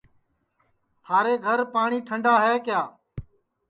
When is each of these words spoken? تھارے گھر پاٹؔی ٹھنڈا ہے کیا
تھارے 1.05 1.33
گھر 1.45 1.59
پاٹؔی 1.73 1.99
ٹھنڈا 2.07 2.35
ہے 2.45 2.53
کیا 2.65 2.81